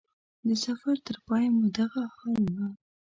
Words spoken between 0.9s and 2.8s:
تر پای مو دغه حال و.